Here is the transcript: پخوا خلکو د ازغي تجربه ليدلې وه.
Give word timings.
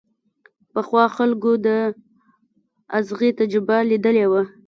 پخوا 0.73 1.03
خلکو 1.17 1.51
د 1.65 1.67
ازغي 2.97 3.29
تجربه 3.39 3.77
ليدلې 3.89 4.25
وه. 4.31 4.43